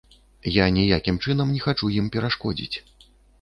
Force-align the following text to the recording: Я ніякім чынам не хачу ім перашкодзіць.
Я 0.53 0.65
ніякім 0.77 1.19
чынам 1.25 1.51
не 1.57 1.61
хачу 1.67 1.91
ім 2.01 2.09
перашкодзіць. 2.17 2.77